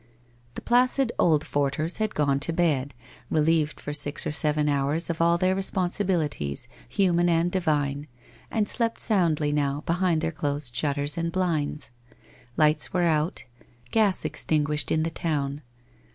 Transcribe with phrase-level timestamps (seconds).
[0.55, 2.95] The placid Oldforters had gone to bed,
[3.29, 8.07] relieved for six or seven hours of all their responsibilities, human and divine,
[8.49, 11.91] and slept soundly now behind their closed shut ters and blinds.
[12.57, 13.45] Lights were out,
[13.91, 15.61] gas extinguished in the town.